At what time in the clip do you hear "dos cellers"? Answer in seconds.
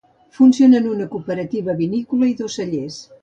2.43-2.99